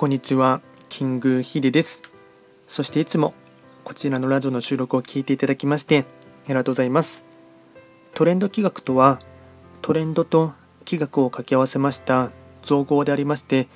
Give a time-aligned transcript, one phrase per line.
[0.00, 2.00] こんにちは、キングヒデです。
[2.66, 3.34] そしていつも
[3.84, 6.06] こちらのラジオの収録を聞いていただきまして
[6.46, 7.26] ありがとうございます。
[8.14, 9.18] トレンド企画とは、
[9.82, 10.54] トレンドと
[10.86, 12.30] 企画を掛け合わせました
[12.62, 13.68] 造語でありまして、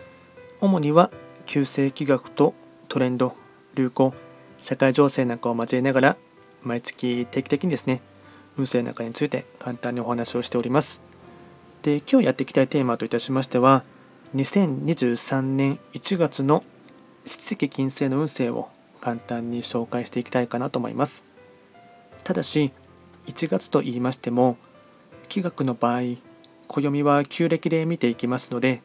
[0.63, 1.11] 主には
[1.45, 2.55] 旧世企画と
[2.89, 3.35] トレンド、
[3.75, 4.15] 流行、
[4.57, 6.17] 社会情勢なんかを交えながら、
[6.63, 8.01] 毎月定期的にですね、
[8.57, 11.03] 運勢なんかについて簡単にお話をしております。
[11.83, 13.85] で、今日やっていきたいテーマといたしましては、
[14.35, 16.65] 2023年1月の
[17.25, 18.69] 七石金星の運勢を
[19.01, 21.23] 簡単に紹介していきたいかなと思います。
[22.25, 22.73] ただし、
[23.29, 24.57] 1月と言いましても、
[25.29, 26.17] 気学の場合、
[26.67, 28.83] 暦は旧暦で見ていきますので、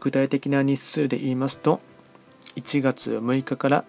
[0.00, 1.80] 具体的な日数で言いますと、
[2.56, 3.84] 1月6日から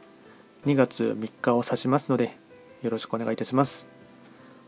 [0.65, 2.37] 2月3日を指しますので、
[2.83, 3.87] よろしくお願いいたします。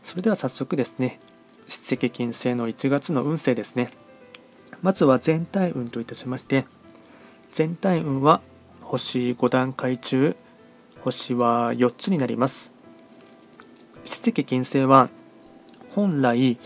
[0.02, 1.20] それでは早速ですね、
[1.68, 3.90] 七石金星の1月の運勢ですね。
[4.82, 6.66] まずは全体運といたしまして
[7.52, 8.40] 全体運は
[8.82, 10.36] 星5段階中
[11.02, 12.78] 星は4つになります。
[14.08, 15.10] 七石金星は
[15.94, 16.58] 本来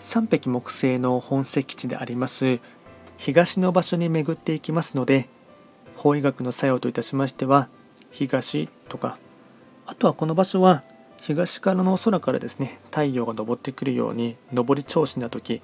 [0.00, 2.60] 三匹木星の本石地であります
[3.16, 5.28] 東の場所に巡っていきますので
[5.96, 7.68] 法医学の作用といたしましては
[8.10, 9.18] 東とか
[9.86, 10.82] あとはこの場所は
[11.20, 15.62] 東からの空からですね太陽が昇ってくるように上り調子な時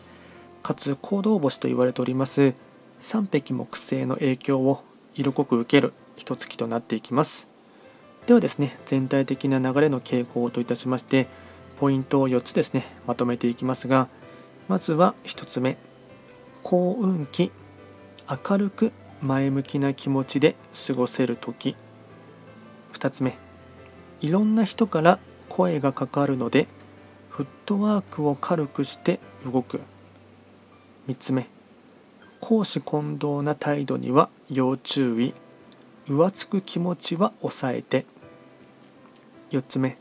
[0.64, 2.54] かつ行動星と言われております。
[2.98, 4.82] 3匹木星の影響を
[5.14, 7.48] 色濃く受ける一月となっていきます。
[8.26, 11.26] ではですね全体的な流れの傾向といたしまして
[11.76, 14.08] ポイントを4つですねまとめていきますが
[14.66, 15.76] まずは1つ目。
[16.62, 17.52] 幸運期。
[18.26, 21.76] 明るく前向きな気持ちで過ごせる時。
[22.94, 23.36] 2つ目。
[24.22, 25.18] いろんな人から
[25.50, 26.68] 声がかかるので
[27.28, 29.82] フットワークを軽くして動く。
[31.08, 31.46] 3つ目。
[32.40, 35.34] 公私混同な態度には要注意。
[36.06, 38.06] 浮つく気持ちは抑えて。
[39.50, 39.96] 4つ目。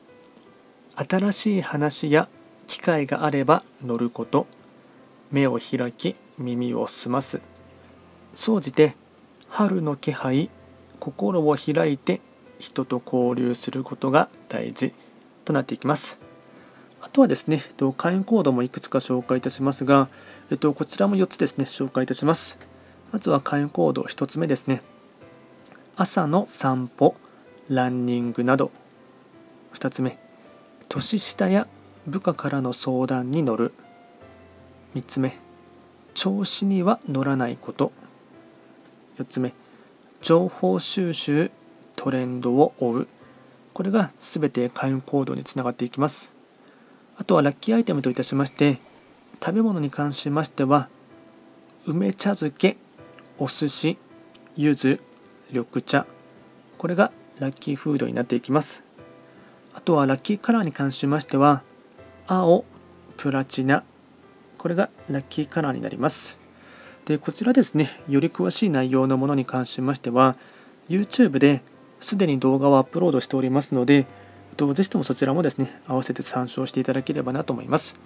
[0.95, 2.27] 新しい話や
[2.67, 4.47] 機会があれば乗ること。
[5.31, 7.41] 目を開き耳を澄ます。
[8.33, 8.95] 総じて
[9.49, 10.49] 春の気配
[10.99, 12.21] 心を開いて
[12.59, 14.93] 人と交流することが大事
[15.43, 16.22] となっていきます。
[17.03, 17.61] あとはですね、
[17.97, 20.07] 会員コードもいくつか紹介いたしますが、
[20.49, 22.57] えっと、こちらも4つですね、紹介いたします。
[23.11, 24.81] まずは会員コード1つ目ですね。
[25.97, 27.15] 朝の散歩、
[27.67, 28.71] ランニングなど。
[29.73, 30.17] 2つ目、
[30.87, 31.67] 年下や
[32.07, 33.73] 部下からの相談に乗る。
[34.95, 35.37] 3つ目、
[36.13, 37.91] 調子には乗らないこと。
[39.17, 39.53] 4つ目、
[40.21, 41.51] 情報収集、
[41.97, 43.07] トレンドを追う。
[43.73, 46.32] これが全て会員コードにつながっていきます。
[47.17, 48.79] あとはラッキーアイテムといたしまして
[49.43, 50.89] 食べ物に関しましては
[51.85, 52.77] 梅茶漬け
[53.37, 53.97] お寿司
[54.55, 54.99] 柚子
[55.51, 56.05] 緑茶
[56.77, 58.83] これがラッキーフードになっていきます。
[59.73, 61.63] あとはラッキーカラーに関しましては
[62.27, 62.63] 青
[63.17, 63.83] プラチナ
[64.57, 66.39] これがラッキーカラーになります。
[67.05, 70.37] でこちらですねより詳しい内容のものに関しましては
[70.87, 71.61] YouTube で
[71.99, 74.05] すでに動画をアップロードしておりますので
[74.53, 77.97] と、ぜひともそちらもですね、合わせて参照していただければなと思います。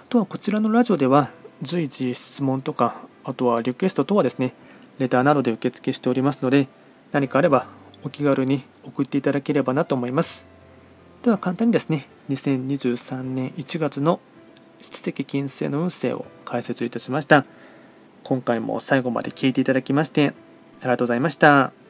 [0.00, 1.30] あとはこちらのラジオでは、
[1.62, 4.54] 随時質問とか、あとはリクエスト等はですね、
[4.98, 6.68] レターなどで受付しておりますので、
[7.12, 7.66] 何かあれば
[8.04, 10.46] お気軽に送っていただければなと思います。
[11.22, 14.20] では簡単にですね、2023年1月の
[14.80, 17.44] 七石金星の運勢を解説いたしました。
[18.22, 20.34] 今回も最後まで聞いていただきまして、
[20.80, 21.87] ありがとうございました。